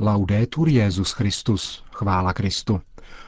Laudetur 0.00 0.68
Jezus 0.68 1.12
Christus, 1.12 1.84
chvála 1.92 2.32
Kristu. 2.32 2.80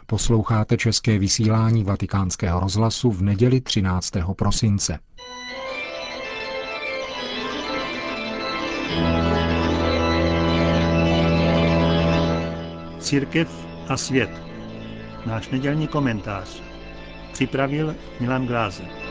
Posloucháte 0.06 0.76
české 0.76 1.18
vysílání 1.18 1.84
Vatikánského 1.84 2.60
rozhlasu 2.60 3.10
v 3.10 3.22
neděli 3.22 3.60
13. 3.60 4.12
prosince. 4.36 4.98
Církev 12.98 13.66
a 13.88 13.96
svět. 13.96 14.30
Náš 15.26 15.48
nedělní 15.48 15.88
komentář. 15.88 16.62
Připravil 17.32 17.96
Milan 18.20 18.46
Glázer. 18.46 19.09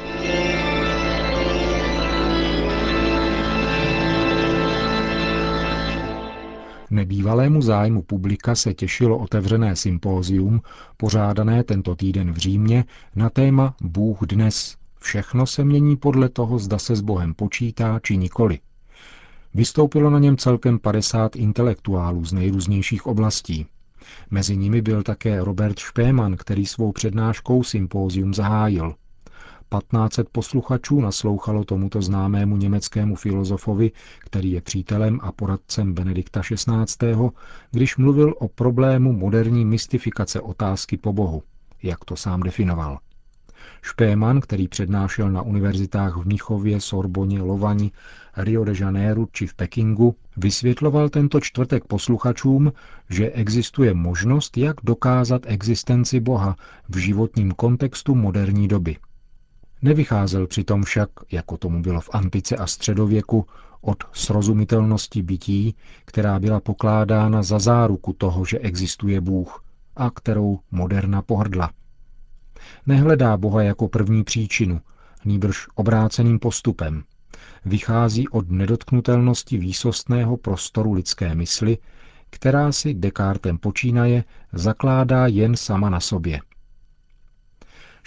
Nebývalému 6.91 7.61
zájmu 7.61 8.01
publika 8.01 8.55
se 8.55 8.73
těšilo 8.73 9.17
otevřené 9.17 9.75
sympózium, 9.75 10.61
pořádané 10.97 11.63
tento 11.63 11.95
týden 11.95 12.31
v 12.33 12.37
Římě, 12.37 12.85
na 13.15 13.29
téma 13.29 13.75
Bůh 13.81 14.19
dnes. 14.21 14.75
Všechno 14.99 15.45
se 15.45 15.63
mění 15.63 15.97
podle 15.97 16.29
toho, 16.29 16.59
zda 16.59 16.77
se 16.79 16.95
s 16.95 17.01
Bohem 17.01 17.33
počítá 17.33 17.99
či 18.03 18.17
nikoli. 18.17 18.59
Vystoupilo 19.53 20.09
na 20.09 20.19
něm 20.19 20.37
celkem 20.37 20.79
50 20.79 21.35
intelektuálů 21.35 22.25
z 22.25 22.33
nejrůznějších 22.33 23.05
oblastí. 23.05 23.65
Mezi 24.31 24.57
nimi 24.57 24.81
byl 24.81 25.03
také 25.03 25.43
Robert 25.43 25.79
Špéman, 25.79 26.37
který 26.37 26.65
svou 26.65 26.91
přednáškou 26.91 27.63
sympózium 27.63 28.33
zahájil. 28.33 28.95
1500 29.69 30.29
posluchačů 30.29 31.01
naslouchalo 31.01 31.63
tomuto 31.63 32.01
známému 32.01 32.57
německému 32.57 33.15
filozofovi, 33.15 33.91
který 34.19 34.51
je 34.51 34.61
přítelem 34.61 35.19
a 35.23 35.31
poradcem 35.31 35.93
Benedikta 35.93 36.41
XVI., 36.41 37.15
když 37.71 37.97
mluvil 37.97 38.33
o 38.39 38.47
problému 38.47 39.13
moderní 39.13 39.65
mystifikace 39.65 40.41
otázky 40.41 40.97
po 40.97 41.13
Bohu, 41.13 41.43
jak 41.83 42.05
to 42.05 42.15
sám 42.15 42.39
definoval. 42.39 42.99
Špéman, 43.81 44.41
který 44.41 44.67
přednášel 44.67 45.31
na 45.31 45.41
univerzitách 45.41 46.17
v 46.17 46.25
Míchově, 46.25 46.81
Sorboně, 46.81 47.41
Lovani, 47.41 47.91
Rio 48.37 48.63
de 48.63 48.73
Janeiro 48.79 49.25
či 49.31 49.47
v 49.47 49.53
Pekingu, 49.53 50.15
vysvětloval 50.37 51.09
tento 51.09 51.39
čtvrtek 51.39 51.85
posluchačům, 51.85 52.73
že 53.09 53.31
existuje 53.31 53.93
možnost, 53.93 54.57
jak 54.57 54.75
dokázat 54.83 55.41
existenci 55.45 56.19
Boha 56.19 56.55
v 56.89 56.97
životním 56.97 57.51
kontextu 57.51 58.15
moderní 58.15 58.67
doby– 58.67 58.97
Nevycházel 59.81 60.47
přitom 60.47 60.83
však, 60.83 61.09
jako 61.31 61.57
tomu 61.57 61.81
bylo 61.81 62.01
v 62.01 62.09
antice 62.13 62.55
a 62.57 62.67
středověku, 62.67 63.45
od 63.81 64.03
srozumitelnosti 64.13 65.21
bytí, 65.21 65.75
která 66.05 66.39
byla 66.39 66.59
pokládána 66.59 67.43
za 67.43 67.59
záruku 67.59 68.13
toho, 68.13 68.45
že 68.45 68.59
existuje 68.59 69.21
Bůh 69.21 69.63
a 69.95 70.09
kterou 70.11 70.59
moderna 70.71 71.21
pohrdla. 71.21 71.71
Nehledá 72.85 73.37
Boha 73.37 73.63
jako 73.63 73.87
první 73.87 74.23
příčinu, 74.23 74.81
nýbrž 75.25 75.67
obráceným 75.75 76.39
postupem. 76.39 77.03
Vychází 77.65 78.27
od 78.27 78.51
nedotknutelnosti 78.51 79.57
výsostného 79.57 80.37
prostoru 80.37 80.93
lidské 80.93 81.35
mysli, 81.35 81.77
která 82.29 82.71
si 82.71 82.93
Descartem 82.93 83.57
počínaje 83.57 84.23
zakládá 84.53 85.27
jen 85.27 85.55
sama 85.55 85.89
na 85.89 85.99
sobě. 85.99 86.39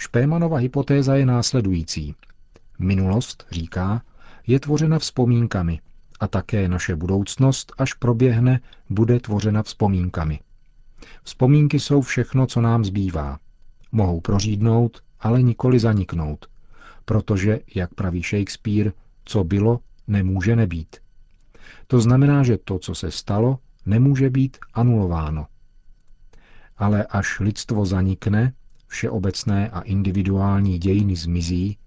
Špémanova 0.03 0.57
hypotéza 0.57 1.15
je 1.15 1.25
následující. 1.25 2.15
Minulost, 2.79 3.45
říká, 3.51 4.01
je 4.47 4.59
tvořena 4.59 4.99
vzpomínkami 4.99 5.79
a 6.19 6.27
také 6.27 6.67
naše 6.67 6.95
budoucnost, 6.95 7.73
až 7.77 7.93
proběhne, 7.93 8.59
bude 8.89 9.19
tvořena 9.19 9.63
vzpomínkami. 9.63 10.39
Vzpomínky 11.23 11.79
jsou 11.79 12.01
všechno, 12.01 12.47
co 12.47 12.61
nám 12.61 12.85
zbývá. 12.85 13.39
Mohou 13.91 14.21
prořídnout, 14.21 15.03
ale 15.19 15.41
nikoli 15.41 15.79
zaniknout, 15.79 16.45
protože, 17.05 17.59
jak 17.75 17.93
praví 17.93 18.21
Shakespeare, 18.23 18.91
co 19.25 19.43
bylo, 19.43 19.79
nemůže 20.07 20.55
nebýt. 20.55 20.97
To 21.87 21.99
znamená, 21.99 22.43
že 22.43 22.57
to, 22.57 22.79
co 22.79 22.95
se 22.95 23.11
stalo, 23.11 23.59
nemůže 23.85 24.29
být 24.29 24.57
anulováno. 24.73 25.47
Ale 26.77 27.05
až 27.05 27.39
lidstvo 27.39 27.85
zanikne, 27.85 28.53
všeobecné 28.93 29.69
a 29.69 29.81
individuální 29.81 30.79
dějiny 30.79 31.15
zmizí 31.15 31.77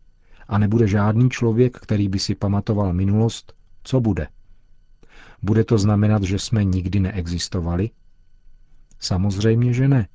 a 0.48 0.58
nebude 0.58 0.88
žádný 0.88 1.30
člověk, 1.30 1.78
který 1.78 2.08
by 2.08 2.18
si 2.18 2.34
pamatoval 2.34 2.92
minulost, 2.92 3.52
co 3.82 4.00
bude? 4.00 4.28
Bude 5.42 5.64
to 5.64 5.78
znamenat, 5.78 6.22
že 6.22 6.38
jsme 6.38 6.64
nikdy 6.64 7.00
neexistovali? 7.00 7.90
Samozřejmě, 8.98 9.72
že 9.72 9.88
ne. 9.88 10.08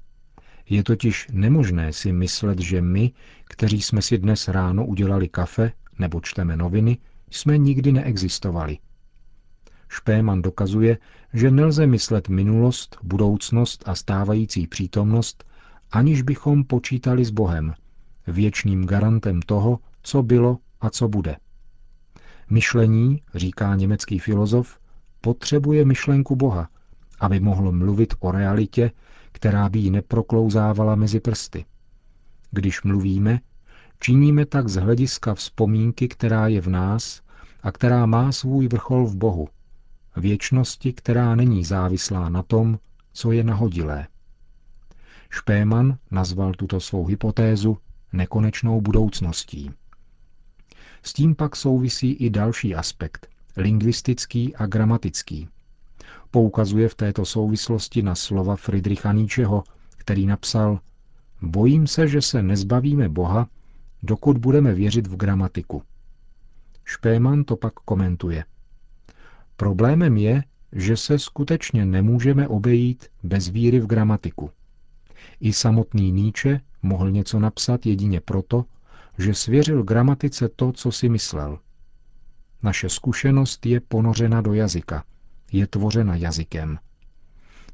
Je 0.69 0.84
totiž 0.84 1.28
nemožné 1.31 1.94
si 1.94 2.12
myslet, 2.12 2.59
že 2.59 2.81
my, 2.81 3.12
kteří 3.44 3.81
jsme 3.81 4.02
si 4.02 4.18
dnes 4.18 4.47
ráno 4.47 4.85
udělali 4.85 5.29
kafe 5.29 5.72
nebo 6.00 6.22
čteme 6.22 6.58
noviny, 6.58 6.97
jsme 7.29 7.58
nikdy 7.58 7.91
neexistovali. 7.91 8.78
Špéman 9.90 10.41
dokazuje, 10.41 10.97
že 11.34 11.52
nelze 11.52 11.88
myslet 11.88 12.29
minulost, 12.29 12.97
budoucnost 13.03 13.84
a 13.85 13.96
stávající 13.96 14.68
přítomnost 14.68 15.44
aniž 15.91 16.22
bychom 16.22 16.63
počítali 16.63 17.25
s 17.25 17.29
Bohem, 17.29 17.74
věčným 18.28 18.85
garantem 18.85 19.41
toho, 19.41 19.79
co 20.03 20.24
bylo 20.24 20.57
a 20.81 20.90
co 20.90 21.07
bude. 21.07 21.35
Myšlení, 22.50 23.22
říká 23.35 23.75
německý 23.75 24.19
filozof, 24.19 24.79
potřebuje 25.22 25.85
myšlenku 25.85 26.35
Boha, 26.35 26.69
aby 27.19 27.40
mohl 27.40 27.72
mluvit 27.72 28.13
o 28.19 28.31
realitě, 28.31 28.91
která 29.31 29.69
by 29.69 29.79
ji 29.79 29.91
neproklouzávala 29.91 30.96
mezi 30.96 31.19
prsty. 31.19 31.66
Když 32.52 32.84
mluvíme, 32.84 33.40
činíme 34.00 34.46
tak 34.46 34.68
z 34.69 34.75
hlediska 34.75 35.34
vzpomínky, 35.34 36.08
která 36.08 36.47
je 36.47 36.62
v 36.62 36.68
nás 36.68 37.22
a 37.63 37.72
která 37.72 38.06
má 38.06 38.31
svůj 38.31 38.68
vrchol 38.68 39.06
v 39.06 39.16
Bohu, 39.16 39.47
věčnosti, 40.18 40.94
která 40.94 41.35
není 41.35 41.66
závislá 41.66 42.29
na 42.29 42.44
tom, 42.44 42.79
co 43.13 43.31
je 43.31 43.44
nahodilé. 43.44 44.08
Špéman 45.31 45.97
nazval 46.12 46.53
tuto 46.53 46.80
svou 46.80 47.06
hypotézu 47.06 47.78
nekonečnou 48.14 48.81
budoucností. 48.81 49.72
S 51.03 51.14
tím 51.14 51.36
pak 51.36 51.56
souvisí 51.56 52.12
i 52.12 52.30
další 52.30 52.75
aspekt, 52.75 53.28
lingvistický 53.58 54.56
a 54.56 54.66
gramatický. 54.66 55.47
Poukazuje 56.31 56.90
v 56.90 56.96
této 56.96 57.25
souvislosti 57.25 58.02
na 58.02 58.16
slova 58.16 58.56
Friedricha 58.56 59.14
Nietzscheho, 59.14 59.64
který 59.97 60.25
napsal 60.25 60.80
Bojím 61.41 61.88
se, 61.88 62.08
že 62.08 62.22
se 62.22 62.44
nezbavíme 62.44 63.09
Boha, 63.09 63.47
dokud 64.03 64.38
budeme 64.38 64.74
věřit 64.74 65.08
v 65.08 65.16
gramatiku. 65.16 65.84
Špéman 66.86 67.44
to 67.44 67.56
pak 67.56 67.74
komentuje. 67.74 68.46
Problémem 69.58 70.18
je, 70.18 70.44
že 70.72 70.97
se 70.97 71.20
skutečně 71.20 71.86
nemůžeme 71.86 72.47
obejít 72.47 73.08
bez 73.24 73.47
víry 73.47 73.80
v 73.80 73.88
gramatiku. 73.88 74.50
I 75.40 75.54
samotný 75.54 76.12
Níče 76.12 76.62
mohl 76.82 77.12
něco 77.12 77.40
napsat 77.40 77.86
jedině 77.86 78.22
proto, 78.22 78.66
že 79.18 79.34
svěřil 79.34 79.84
gramatice 79.84 80.50
to, 80.50 80.72
co 80.72 80.92
si 80.92 81.09
myslel. 81.09 81.59
Naše 82.64 82.90
zkušenost 82.90 83.66
je 83.66 83.80
ponořena 83.80 84.42
do 84.42 84.54
jazyka, 84.54 85.04
je 85.52 85.68
tvořena 85.68 86.16
jazykem. 86.16 86.80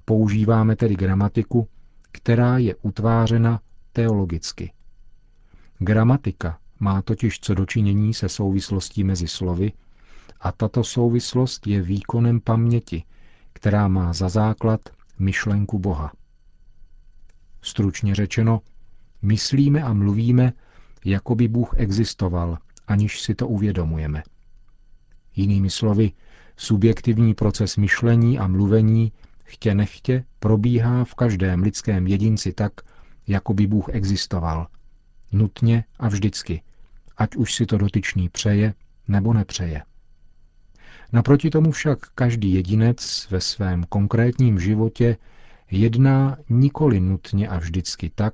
Používáme 0.05 0.75
tedy 0.75 0.95
gramatiku, 0.95 1.67
která 2.11 2.57
je 2.57 2.75
utvářena 2.75 3.61
teologicky. 3.93 4.73
Gramatika 5.79 6.59
má 6.79 7.01
totiž 7.01 7.39
co 7.39 7.53
dočinění 7.53 8.13
se 8.13 8.29
souvislostí 8.29 9.03
mezi 9.03 9.27
slovy 9.27 9.71
a 10.39 10.51
tato 10.51 10.83
souvislost 10.83 11.67
je 11.67 11.81
výkonem 11.81 12.39
paměti, 12.39 13.03
která 13.53 13.87
má 13.87 14.13
za 14.13 14.29
základ 14.29 14.81
myšlenku 15.19 15.79
Boha. 15.79 16.11
Stručně 17.61 18.15
řečeno, 18.15 18.61
myslíme 19.21 19.83
a 19.83 19.93
mluvíme, 19.93 20.53
jako 21.05 21.35
by 21.35 21.47
Bůh 21.47 21.73
existoval, 21.77 22.57
aniž 22.87 23.21
si 23.21 23.35
to 23.35 23.47
uvědomujeme. 23.47 24.23
Jinými 25.35 25.69
slovy, 25.69 26.11
subjektivní 26.57 27.33
proces 27.33 27.77
myšlení 27.77 28.39
a 28.39 28.47
mluvení 28.47 29.11
chtě 29.43 29.75
nechtě 29.75 30.23
probíhá 30.39 31.03
v 31.03 31.15
každém 31.15 31.61
lidském 31.61 32.07
jedinci 32.07 32.53
tak, 32.53 32.71
jako 33.27 33.53
by 33.53 33.67
Bůh 33.67 33.89
existoval. 33.89 34.67
Nutně 35.31 35.83
a 35.99 36.07
vždycky, 36.07 36.61
ať 37.17 37.35
už 37.35 37.55
si 37.55 37.65
to 37.65 37.77
dotyčný 37.77 38.29
přeje 38.29 38.73
nebo 39.07 39.33
nepřeje. 39.33 39.83
Naproti 41.13 41.49
tomu 41.49 41.71
však 41.71 41.99
každý 42.15 42.53
jedinec 42.53 43.27
ve 43.31 43.41
svém 43.41 43.83
konkrétním 43.83 44.59
životě 44.59 45.17
jedná 45.71 46.37
nikoli 46.49 46.99
nutně 46.99 47.47
a 47.47 47.57
vždycky 47.57 48.11
tak, 48.15 48.33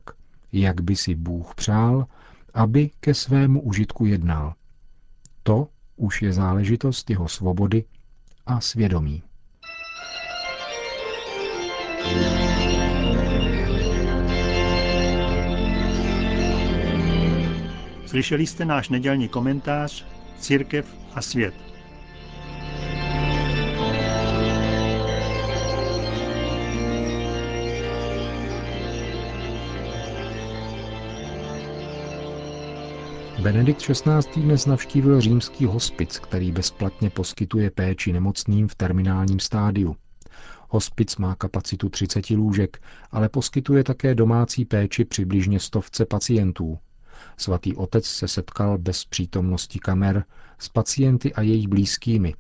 jak 0.52 0.82
by 0.82 0.96
si 0.96 1.16
Bůh 1.16 1.56
přál, 1.56 2.06
aby 2.54 2.90
ke 3.00 3.14
svému 3.14 3.62
užitku 3.62 4.06
jednal. 4.06 4.54
To 5.44 5.68
už 5.96 6.22
je 6.22 6.34
záležitost 6.34 7.10
jeho 7.10 7.28
svobody 7.28 7.84
a 8.46 8.62
svědomí. 8.62 9.24
Slyšeli 18.06 18.48
jste 18.48 18.66
náš 18.66 18.90
nedělní 18.90 19.28
komentář 19.28 20.06
Církev 20.40 20.96
a 21.14 21.22
svět– 21.22 21.54
Benedikt 33.44 33.82
XVI. 33.82 34.42
dnes 34.42 34.66
navštívil 34.66 35.22
římský 35.22 35.66
hospic, 35.66 36.20
který 36.20 36.52
bezplatně 36.52 37.10
poskytuje 37.10 37.72
péči 37.72 38.14
nemocným 38.14 38.68
v 38.68 38.76
terminálním 38.76 39.40
stádiu. 39.40 39.96
Hospic 40.70 41.18
má 41.18 41.36
kapacitu 41.36 41.90
30 41.90 42.30
lůžek, 42.30 42.82
ale 43.12 43.30
poskytuje 43.30 43.84
také 43.84 44.16
domácí 44.16 44.66
péči 44.66 45.06
přibližně 45.06 45.60
stovce 45.60 46.06
pacientů. 46.06 46.78
Svatý 47.38 47.76
otec 47.76 48.06
se 48.06 48.28
setkal 48.28 48.78
bez 48.78 49.06
přítomnosti 49.06 49.80
kamer 49.80 50.24
s 50.60 50.70
pacienty 50.70 51.34
a 51.34 51.42
jejich 51.42 51.68
blízkými, 51.68 52.34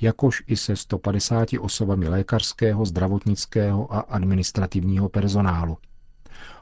jakož 0.00 0.42
i 0.46 0.56
se 0.56 0.76
150 0.76 1.48
osobami 1.60 2.08
lékařského, 2.08 2.84
zdravotnického 2.84 3.94
a 3.94 4.00
administrativního 4.00 5.08
personálu. 5.08 5.76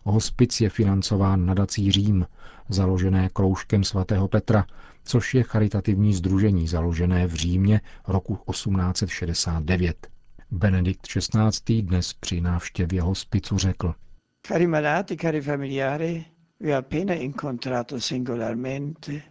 Hospic 0.04 0.60
je 0.60 0.70
financován 0.70 1.46
nadací 1.46 1.92
Řím, 1.92 2.26
založené 2.68 3.28
kroužkem 3.32 3.84
svatého 3.84 4.28
Petra, 4.28 4.66
což 5.04 5.34
je 5.34 5.42
charitativní 5.42 6.14
združení 6.14 6.68
založené 6.68 7.26
v 7.26 7.34
Římě 7.34 7.80
roku 8.08 8.38
1869. 8.50 10.06
Benedikt 10.50 11.06
XVI. 11.06 11.82
dnes 11.82 12.12
při 12.12 12.40
návštěvě 12.40 13.02
hospicu 13.02 13.58
řekl. 13.58 13.94
Cari 14.46 14.66
malati, 14.66 15.16
cari 15.16 15.40
familiari, 15.40 16.24
vi 16.60 16.74
appena 16.74 17.14
incontrato 17.14 18.00
singolarmente, 18.00 19.22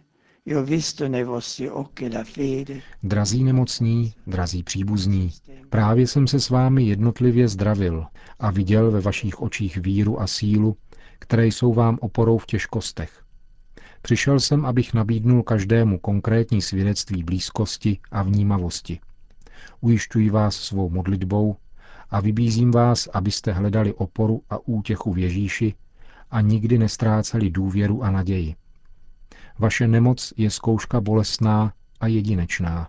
Drazí 3.02 3.44
nemocní, 3.44 4.14
drazí 4.26 4.62
příbuzní, 4.62 5.30
právě 5.70 6.06
jsem 6.06 6.26
se 6.26 6.40
s 6.40 6.50
vámi 6.50 6.82
jednotlivě 6.82 7.48
zdravil 7.48 8.06
a 8.38 8.50
viděl 8.50 8.90
ve 8.90 9.00
vašich 9.00 9.42
očích 9.42 9.76
víru 9.76 10.20
a 10.20 10.26
sílu, 10.26 10.76
které 11.18 11.46
jsou 11.46 11.74
vám 11.74 11.98
oporou 12.00 12.38
v 12.38 12.46
těžkostech. 12.46 13.22
Přišel 14.02 14.40
jsem, 14.40 14.66
abych 14.66 14.94
nabídnul 14.94 15.42
každému 15.42 15.98
konkrétní 15.98 16.62
svědectví 16.62 17.22
blízkosti 17.22 17.98
a 18.10 18.22
vnímavosti. 18.22 19.00
Ujišťuji 19.80 20.30
vás 20.30 20.56
svou 20.56 20.90
modlitbou 20.90 21.56
a 22.10 22.20
vybízím 22.20 22.70
vás, 22.70 23.08
abyste 23.12 23.52
hledali 23.52 23.94
oporu 23.94 24.42
a 24.50 24.58
útěchu 24.68 25.12
v 25.12 25.18
Ježíši 25.18 25.74
a 26.30 26.40
nikdy 26.40 26.78
nestráceli 26.78 27.50
důvěru 27.50 28.04
a 28.04 28.10
naději. 28.10 28.54
Vaše 29.58 29.88
nemoc 29.88 30.32
je 30.36 30.50
zkouška 30.50 31.00
bolestná 31.00 31.72
a 32.00 32.06
jedinečná, 32.06 32.88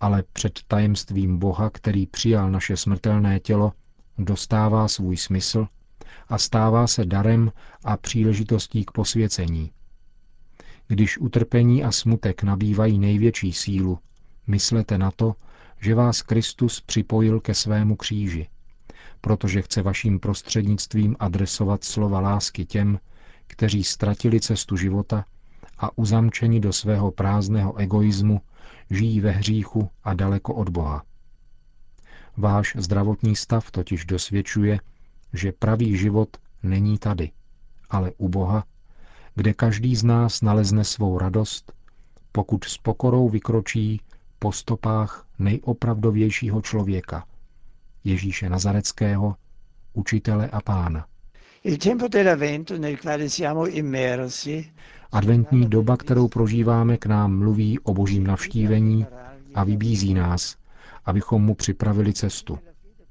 ale 0.00 0.24
před 0.32 0.60
tajemstvím 0.68 1.38
Boha, 1.38 1.70
který 1.70 2.06
přijal 2.06 2.50
naše 2.50 2.76
smrtelné 2.76 3.40
tělo, 3.40 3.72
dostává 4.18 4.88
svůj 4.88 5.16
smysl 5.16 5.66
a 6.28 6.38
stává 6.38 6.86
se 6.86 7.04
darem 7.04 7.52
a 7.84 7.96
příležitostí 7.96 8.84
k 8.84 8.90
posvěcení. 8.90 9.72
Když 10.88 11.18
utrpení 11.18 11.84
a 11.84 11.92
smutek 11.92 12.42
nabývají 12.42 12.98
největší 12.98 13.52
sílu, 13.52 13.98
myslete 14.46 14.98
na 14.98 15.10
to, 15.10 15.34
že 15.80 15.94
vás 15.94 16.22
Kristus 16.22 16.80
připojil 16.80 17.40
ke 17.40 17.54
svému 17.54 17.96
kříži, 17.96 18.48
protože 19.20 19.62
chce 19.62 19.82
vaším 19.82 20.20
prostřednictvím 20.20 21.16
adresovat 21.18 21.84
slova 21.84 22.20
lásky 22.20 22.64
těm, 22.64 22.98
kteří 23.46 23.84
ztratili 23.84 24.40
cestu 24.40 24.76
života 24.76 25.24
a 25.80 25.98
uzamčeni 25.98 26.60
do 26.60 26.72
svého 26.72 27.10
prázdného 27.10 27.76
egoismu 27.76 28.40
žijí 28.90 29.20
ve 29.20 29.30
hříchu 29.30 29.90
a 30.04 30.14
daleko 30.14 30.54
od 30.54 30.68
Boha. 30.68 31.02
Váš 32.36 32.76
zdravotní 32.78 33.36
stav 33.36 33.70
totiž 33.70 34.04
dosvědčuje, 34.04 34.80
že 35.32 35.52
pravý 35.52 35.96
život 35.96 36.36
není 36.62 36.98
tady, 36.98 37.30
ale 37.90 38.12
u 38.18 38.28
Boha, 38.28 38.64
kde 39.34 39.54
každý 39.54 39.96
z 39.96 40.04
nás 40.04 40.42
nalezne 40.42 40.84
svou 40.84 41.18
radost, 41.18 41.72
pokud 42.32 42.64
s 42.64 42.78
pokorou 42.78 43.28
vykročí 43.28 44.00
po 44.38 44.52
stopách 44.52 45.26
nejopravdovějšího 45.38 46.62
člověka, 46.62 47.24
Ježíše 48.04 48.48
Nazareckého, 48.48 49.36
učitele 49.92 50.48
a 50.48 50.60
pána. 50.60 51.06
Adventní 55.12 55.68
doba, 55.68 55.96
kterou 55.96 56.28
prožíváme, 56.28 56.96
k 56.96 57.06
nám 57.06 57.38
mluví 57.38 57.78
o 57.78 57.94
božím 57.94 58.26
navštívení 58.26 59.06
a 59.54 59.64
vybízí 59.64 60.14
nás, 60.14 60.56
abychom 61.04 61.42
mu 61.42 61.54
připravili 61.54 62.12
cestu. 62.12 62.58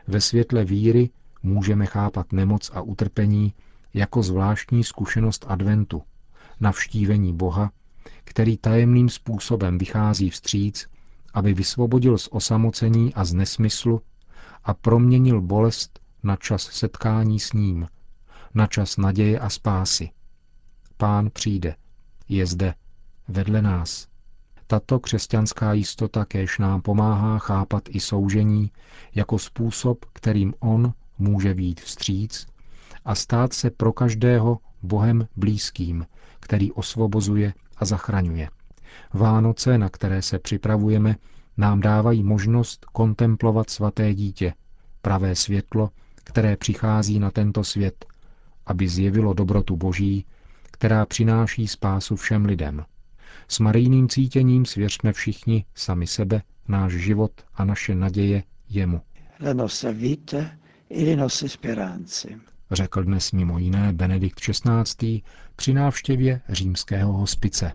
Ve 0.08 0.22
světle 0.22 0.66
víry 0.66 1.10
můžeme 1.44 1.86
chápat 1.86 2.32
nemoc 2.32 2.72
a 2.74 2.82
utrpení 2.82 3.54
jako 3.94 4.24
zvláštní 4.24 4.84
zkušenost 4.84 5.46
adventu, 5.48 6.02
navštívení 6.60 7.34
Boha, 7.34 7.72
který 8.24 8.58
tajemným 8.58 9.10
způsobem 9.10 9.78
vychází 9.78 10.30
vstříc, 10.30 10.88
aby 11.34 11.54
vysvobodil 11.54 12.18
z 12.18 12.30
osamocení 12.32 13.14
a 13.14 13.26
z 13.26 13.34
nesmyslu 13.34 14.02
a 14.64 14.74
proměnil 14.74 15.42
bolest 15.42 16.00
na 16.24 16.36
čas 16.36 16.62
setkání 16.62 17.40
s 17.40 17.54
ním, 17.54 17.88
na 18.54 18.68
čas 18.68 18.98
naděje 18.98 19.40
a 19.40 19.50
spásy. 19.50 20.10
Pán 20.98 21.30
přijde, 21.34 21.76
je 22.30 22.46
zde, 22.46 22.74
vedle 23.28 23.62
nás. 23.62 24.08
Tato 24.68 25.00
křesťanská 25.00 25.74
jistota 25.74 26.26
kéž 26.26 26.58
nám 26.58 26.82
pomáhá 26.82 27.40
chápat 27.40 27.84
i 27.90 28.00
soužení 28.00 28.72
jako 29.16 29.40
způsob, 29.40 30.06
kterým 30.14 30.54
on 30.60 30.94
může 31.18 31.54
být 31.54 31.82
vstříc 31.82 32.48
a 33.06 33.16
stát 33.16 33.54
se 33.54 33.70
pro 33.70 33.94
každého 33.94 34.58
Bohem 34.82 35.28
blízkým, 35.36 36.06
který 36.40 36.72
osvobozuje 36.72 37.54
a 37.78 37.86
zachraňuje. 37.86 38.50
Vánoce, 39.14 39.78
na 39.78 39.90
které 39.90 40.22
se 40.22 40.40
připravujeme, 40.40 41.16
nám 41.58 41.80
dávají 41.80 42.24
možnost 42.24 42.86
kontemplovat 42.86 43.70
svaté 43.70 44.14
dítě, 44.14 44.54
pravé 45.02 45.36
světlo, 45.36 45.90
které 46.16 46.58
přichází 46.58 47.20
na 47.20 47.32
tento 47.32 47.64
svět, 47.64 48.06
aby 48.70 48.88
zjevilo 48.88 49.34
dobrotu 49.34 49.76
Boží, 49.76 50.26
která 50.72 51.06
přináší 51.06 51.68
spásu 51.68 52.16
všem 52.16 52.46
lidem. 52.46 52.86
S 53.48 53.60
marijným 53.60 54.10
cítěním 54.10 54.66
svěřme 54.66 55.14
všichni 55.14 55.66
sami 55.76 56.08
sebe, 56.08 56.42
náš 56.68 56.94
život 56.94 57.32
a 57.56 57.66
naše 57.66 57.96
naděje 57.96 58.44
jemu. 58.70 59.02
La 59.42 59.54
nostra 59.54 59.92
vita 59.92 60.52
e 60.90 61.06
le 61.06 61.16
nostre 61.16 61.50
speranze. 61.50 62.30
Řekl 62.72 63.04
dnes 63.04 63.32
mimo 63.32 63.60
jiné 63.60 63.94
Benedikt 63.94 64.40
XVI. 64.40 65.22
při 65.56 65.74
návštěvě 65.74 66.42
římského 66.50 67.14
hospice. 67.14 67.72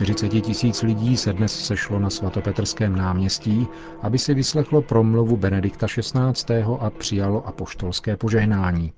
40 0.00 0.28
tisíc 0.42 0.82
lidí 0.82 1.16
se 1.16 1.32
dnes 1.32 1.64
sešlo 1.66 1.98
na 1.98 2.10
svatopetrském 2.10 2.96
náměstí, 2.96 3.66
aby 4.02 4.18
si 4.18 4.34
vyslechlo 4.34 4.82
promluvu 4.82 5.36
Benedikta 5.36 5.86
XVI. 5.86 6.62
a 6.80 6.90
přijalo 6.90 7.46
apoštolské 7.46 8.16
požehnání. 8.16 8.92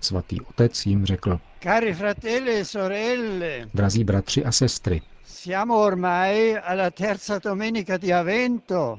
Svatý 0.00 0.40
otec 0.40 0.86
jim 0.86 1.06
řekl, 1.06 1.40
Cari 1.62 1.94
fratelli 1.94 2.56
e 2.56 2.64
sorelle, 2.64 3.68
drazí 3.74 4.04
bratři 4.04 4.44
a 4.44 4.52
sestry, 4.52 5.02
siamo 5.26 5.78
ormai 5.78 6.56
alla 6.58 6.90
terza 6.90 7.38
domenica 7.38 7.96
di 7.96 8.12
Avento. 8.14 8.98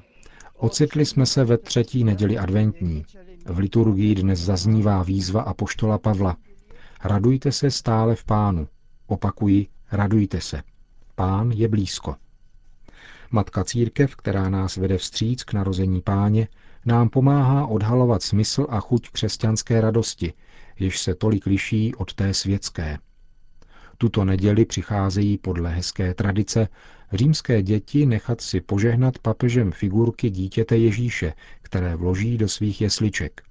ocitli 0.57 1.05
jsme 1.05 1.25
se 1.25 1.43
ve 1.43 1.57
třetí 1.57 2.03
neděli 2.03 2.37
adventní. 2.37 3.05
V 3.45 3.59
liturgii 3.59 4.15
dnes 4.15 4.39
zaznívá 4.39 5.03
výzva 5.03 5.41
apoštola 5.41 5.97
Pavla. 5.97 6.35
Radujte 7.03 7.51
se 7.51 7.71
stále 7.71 8.15
v 8.15 8.23
pánu. 8.25 8.67
Opakuji, 9.07 9.67
radujte 9.91 10.41
se. 10.41 10.61
Pán 11.19 11.51
je 11.51 11.67
blízko. 11.67 12.15
Matka 13.31 13.63
církev, 13.63 14.15
která 14.15 14.49
nás 14.49 14.77
vede 14.77 14.97
vstříc 14.97 15.43
k 15.43 15.53
narození 15.53 16.01
páně, 16.01 16.47
nám 16.85 17.09
pomáhá 17.09 17.67
odhalovat 17.67 18.23
smysl 18.23 18.67
a 18.69 18.79
chuť 18.79 19.09
křesťanské 19.09 19.81
radosti, 19.81 20.33
jež 20.79 20.99
se 20.99 21.15
tolik 21.15 21.45
liší 21.45 21.95
od 21.95 22.13
té 22.13 22.33
světské. 22.33 22.97
Tuto 23.97 24.25
neděli 24.25 24.65
přicházejí 24.65 25.37
podle 25.37 25.69
hezké 25.69 26.13
tradice 26.13 26.67
římské 27.13 27.61
děti 27.61 28.05
nechat 28.05 28.41
si 28.41 28.61
požehnat 28.61 29.19
papežem 29.19 29.71
figurky 29.71 30.29
dítěte 30.29 30.77
Ježíše, 30.77 31.33
které 31.61 31.95
vloží 31.95 32.37
do 32.37 32.47
svých 32.47 32.81
jesliček. 32.81 33.41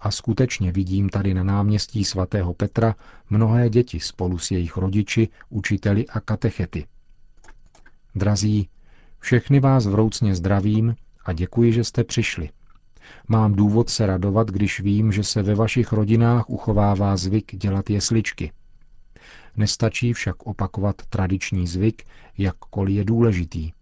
A 0.00 0.10
skutečně 0.10 0.72
vidím 0.72 1.08
tady 1.08 1.34
na 1.34 1.42
náměstí 1.42 2.04
svatého 2.04 2.54
Petra 2.54 2.94
mnohé 3.30 3.70
děti 3.70 4.00
spolu 4.00 4.38
s 4.38 4.50
jejich 4.50 4.76
rodiči, 4.76 5.28
učiteli 5.48 6.06
a 6.06 6.20
katechety. 6.20 6.86
Drazí, 8.16 8.68
všechny 9.18 9.60
vás 9.60 9.86
vroucně 9.86 10.34
zdravím 10.34 10.96
a 11.24 11.32
děkuji, 11.32 11.72
že 11.72 11.84
jste 11.84 12.04
přišli. 12.04 12.50
Mám 13.28 13.52
důvod 13.52 13.90
se 13.90 14.06
radovat, 14.06 14.50
když 14.50 14.80
vím, 14.80 15.12
že 15.12 15.24
se 15.24 15.42
ve 15.42 15.54
vašich 15.54 15.92
rodinách 15.92 16.50
uchovává 16.50 17.16
zvyk 17.16 17.56
dělat 17.56 17.90
jesličky. 17.90 18.52
Nestačí 19.56 20.12
však 20.12 20.42
opakovat 20.46 20.96
tradiční 21.08 21.66
zvyk, 21.66 22.04
jakkoliv 22.38 22.96
je 22.96 23.04
důležitý. 23.04 23.72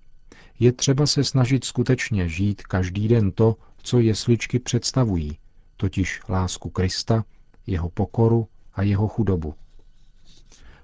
Je 0.59 0.73
třeba 0.73 1.07
se 1.07 1.25
snažit 1.25 1.65
skutečně 1.65 2.29
žít 2.29 2.63
každý 2.63 3.09
den 3.09 3.33
to, 3.33 3.57
co 3.83 3.99
jesličky 3.99 4.59
představují, 4.59 5.39
totiž 5.77 6.21
lásku 6.29 6.71
Krista, 6.71 7.25
jeho 7.67 7.91
pokoru 7.91 8.49
a 8.75 8.83
jeho 8.83 9.09
chudobu. 9.09 9.55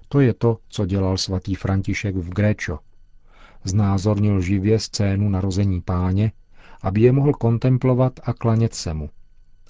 To 0.07 0.19
je 0.19 0.33
to, 0.33 0.57
co 0.69 0.85
dělal 0.85 1.17
svatý 1.17 1.55
František 1.55 2.15
v 2.15 2.29
Gréčo. 2.29 2.79
Znázornil 3.63 4.41
živě 4.41 4.79
scénu 4.79 5.29
narození 5.29 5.81
páně, 5.81 6.31
aby 6.81 7.01
je 7.01 7.11
mohl 7.11 7.33
kontemplovat 7.33 8.19
a 8.23 8.33
klanět 8.33 8.73
se 8.73 8.93
mu. 8.93 9.09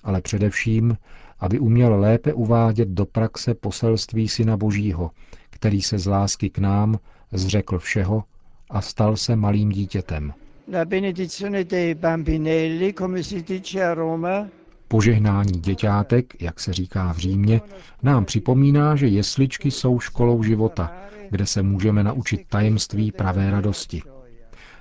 Ale 0.03 0.21
především, 0.21 0.97
aby 1.39 1.59
uměl 1.59 1.99
lépe 1.99 2.33
uvádět 2.33 2.87
do 2.89 3.05
praxe 3.05 3.53
poselství 3.53 4.27
Syna 4.27 4.57
Božího, 4.57 5.11
který 5.49 5.81
se 5.81 5.99
z 5.99 6.05
lásky 6.05 6.49
k 6.49 6.57
nám 6.59 6.99
zřekl 7.31 7.79
všeho 7.79 8.23
a 8.69 8.81
stal 8.81 9.17
se 9.17 9.35
malým 9.35 9.69
dítětem. 9.69 10.33
La 10.73 10.85
benedizione 10.85 11.63
dei 11.63 11.95
bambinelli, 11.95 12.93
come 12.93 13.23
si 13.23 13.41
dice 13.43 13.85
a 13.85 13.93
Roma, 13.93 14.47
Požehnání 14.91 15.59
děťátek, 15.59 16.41
jak 16.41 16.59
se 16.59 16.73
říká 16.73 17.13
v 17.13 17.17
Římě, 17.17 17.61
nám 18.03 18.25
připomíná, 18.25 18.95
že 18.95 19.07
jesličky 19.07 19.71
jsou 19.71 19.99
školou 19.99 20.43
života, 20.43 20.91
kde 21.29 21.45
se 21.45 21.61
můžeme 21.61 22.03
naučit 22.03 22.47
tajemství 22.49 23.11
pravé 23.11 23.51
radosti. 23.51 24.01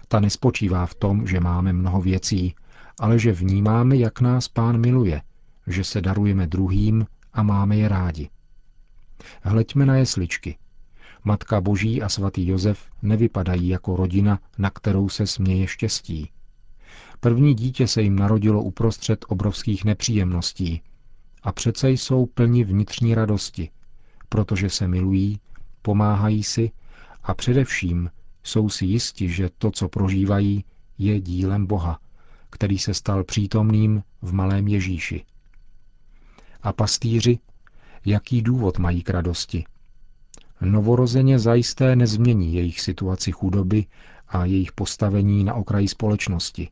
Ta 0.09 0.21
nespočívá 0.21 0.87
v 0.87 0.95
tom, 0.95 1.27
že 1.27 1.41
máme 1.41 1.73
mnoho 1.73 2.01
věcí, 2.01 2.55
ale 3.01 3.19
že 3.19 3.33
vnímáme, 3.33 3.97
jak 3.97 4.21
nás 4.21 4.49
pán 4.49 4.81
miluje, 4.81 5.23
že 5.67 5.85
se 5.85 6.01
darujeme 6.01 6.47
druhým 6.47 7.07
a 7.33 7.43
máme 7.43 7.77
je 7.77 7.89
rádi. 7.89 8.29
Hleďme 9.43 9.87
na 9.87 9.97
jesličky. 9.97 10.59
Matka 11.25 11.61
Boží 11.61 12.03
a 12.03 12.09
svatý 12.09 12.47
Josef 12.47 12.87
nevypadají 13.03 13.69
jako 13.69 13.97
rodina, 13.97 14.39
na 14.59 14.71
kterou 14.71 15.09
se 15.09 15.27
směje 15.27 15.67
štěstí. 15.67 16.31
První 17.21 17.55
dítě 17.55 17.87
se 17.89 18.03
jim 18.03 18.17
narodilo 18.17 18.63
uprostřed 18.63 19.25
obrovských 19.29 19.85
nepříjemností 19.85 20.83
a 21.43 21.53
přece 21.53 21.91
jsou 21.91 22.27
plni 22.27 22.65
vnitřní 22.65 23.15
radosti, 23.15 23.71
protože 24.29 24.71
se 24.71 24.89
milují, 24.89 25.41
pomáhají 25.83 26.43
si 26.45 26.71
a 27.23 27.35
především 27.35 28.11
jsou 28.43 28.69
si 28.69 28.85
jisti, 28.87 29.29
že 29.29 29.51
to, 29.59 29.71
co 29.71 29.89
prožívají, 29.89 30.65
je 30.99 31.21
dílem 31.21 31.67
Boha, 31.67 31.99
který 32.51 32.79
se 32.79 32.95
stal 32.95 33.25
přítomným 33.25 34.03
v 34.23 34.33
malém 34.33 34.69
Ježíši. 34.69 35.25
A 36.63 36.73
pastýři, 36.73 37.39
jaký 38.05 38.43
důvod 38.43 38.79
mají 38.79 39.03
k 39.03 39.11
radosti? 39.11 39.65
Novorozeně 40.61 41.39
zajisté 41.39 41.97
nezmění 41.97 42.55
jejich 42.55 42.81
situaci 42.81 43.33
chudoby 43.33 43.87
a 44.29 44.45
jejich 44.45 44.73
postavení 44.73 45.45
na 45.45 45.55
okraji 45.55 45.89
společnosti. 45.89 46.69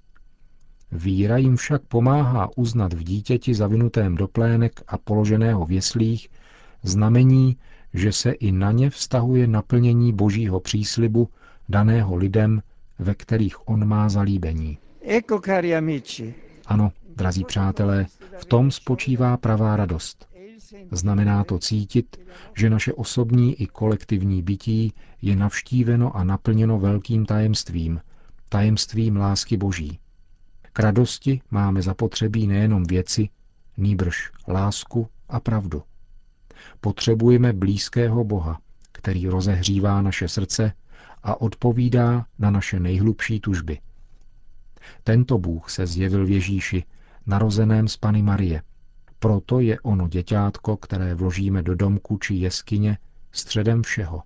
Víra 0.92 1.37
jim 1.37 1.57
však 1.57 1.83
pomáhá 1.83 2.50
uznat 2.57 2.92
v 2.92 3.02
dítěti 3.02 3.54
zavinutém 3.54 4.14
do 4.14 4.28
plének 4.28 4.80
a 4.88 4.99
položeného 4.99 5.66
v 5.66 5.73
jeslích 5.73 6.28
znamení, 6.83 7.57
že 7.95 8.12
se 8.12 8.30
i 8.30 8.52
na 8.52 8.73
ně 8.73 8.90
vztahuje 8.90 9.47
naplnění 9.47 10.12
božího 10.12 10.61
příslibu 10.61 11.28
daného 11.68 12.16
lidem, 12.16 12.62
ve 12.99 13.14
kterých 13.14 13.68
on 13.68 13.88
má 13.88 14.09
zalíbení. 14.09 14.78
Ecco 15.00 15.40
cari 15.45 15.76
amici, 15.76 16.35
Ano, 16.66 16.92
drazí 17.16 17.45
přátelé, 17.45 18.07
v 18.38 18.45
tom 18.45 18.71
spočívá 18.71 19.37
pravá 19.37 19.76
radost. 19.76 20.28
Znamená 20.90 21.45
to 21.45 21.59
cítit, 21.59 22.16
že 22.57 22.71
naše 22.71 22.92
osobní 22.92 23.54
i 23.62 23.66
kolektivní 23.66 24.42
bytí 24.42 24.92
je 25.23 25.37
navštíveno 25.37 26.16
a 26.16 26.25
naplněno 26.25 26.78
velkým 26.78 27.26
tajemstvím, 27.26 28.00
tajemstvím 28.49 29.16
lásky 29.16 29.57
Boží. 29.57 29.99
K 30.72 30.80
radosti 30.80 31.40
máme 31.50 31.82
zapotřebí 31.82 32.46
nejenom 32.46 32.84
věci, 32.84 33.28
nýbrž 33.76 34.30
lásku 34.48 35.08
a 35.28 35.40
pravdu. 35.40 35.82
Potřebujeme 36.80 37.52
blízkého 37.52 38.25
Boha, 38.25 38.60
který 38.92 39.28
rozehřívá 39.28 40.02
naše 40.02 40.28
srdce 40.28 40.72
a 41.22 41.40
odpovídá 41.40 42.26
na 42.38 42.50
naše 42.50 42.80
nejhlubší 42.80 43.40
tužby. 43.40 43.78
Tento 45.04 45.38
Bůh 45.38 45.70
se 45.70 45.87
zjevil 45.87 46.26
v 46.26 46.30
Ježíši, 46.30 46.84
narozeném 47.26 47.88
z 47.88 47.96
Pany 47.96 48.22
Marie. 48.22 48.62
Proto 49.18 49.60
je 49.60 49.80
ono 49.80 50.08
děťátko, 50.08 50.76
které 50.76 51.14
vložíme 51.14 51.62
do 51.62 51.75
domku 51.75 52.18
či 52.18 52.34
jeskyně, 52.34 52.98
středem 53.32 53.82
všeho. 53.82 54.22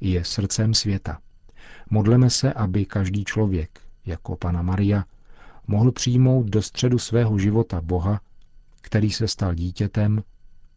Je 0.00 0.24
srdcem 0.24 0.74
světa. 0.74 1.18
Modleme 1.90 2.30
se, 2.30 2.52
aby 2.52 2.84
každý 2.84 3.24
člověk, 3.24 3.80
jako 4.06 4.36
Pana 4.36 4.62
Maria, 4.62 5.04
mohl 5.68 5.92
přijmout 5.92 6.46
do 6.46 6.62
středu 6.62 6.98
svého 6.98 7.38
života 7.38 7.80
Boha, 7.80 8.20
který 8.80 9.10
se 9.10 9.28
stal 9.28 9.54
dítětem, 9.54 10.22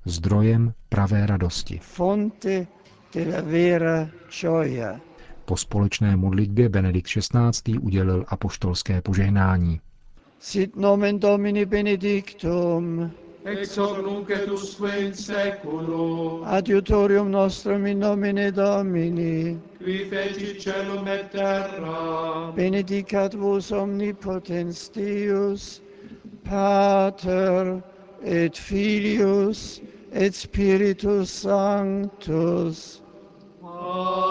zdrojem 0.05 0.73
pravé 0.89 1.25
radosti. 1.25 1.79
fonte 1.81 2.67
della 3.13 3.41
vera 3.41 4.09
gioia. 4.41 4.99
Po 5.45 5.57
společné 5.57 6.15
modlitbě 6.15 6.69
Benedikt 6.69 7.07
XVI. 7.07 7.79
udělil 7.79 8.25
apoštolské 8.27 9.01
požehnání. 9.01 9.79
Sit 10.39 10.75
nomen 10.75 11.19
Domini 11.19 11.65
benedictum, 11.65 13.11
ex 13.45 13.75
hoc 13.75 13.97
nunc 14.03 14.29
et 14.29 14.49
usque 14.49 14.89
in 14.99 15.13
seculo. 15.13 16.43
Adiutorium 16.45 17.29
nostrum 17.29 17.85
in 17.85 17.99
nomine 17.99 18.51
Domini, 18.51 19.59
qui 19.79 20.05
feci 20.05 20.59
celum 20.59 21.07
et 21.07 21.31
terra, 21.31 22.51
benedicat 22.55 23.33
vos 23.33 23.71
omnipotens 23.71 24.89
Deus, 24.89 25.81
Pater 26.43 27.81
et 28.23 28.55
Filius 28.55 29.81
et 30.11 30.35
Spiritus 30.35 31.29
Sanctus. 31.29 33.01
Amen. 33.63 34.30